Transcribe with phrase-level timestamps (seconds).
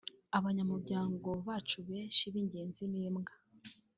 [0.37, 3.33] “Abanyamuryango bacu benshi b’ ingenzi ni imbwa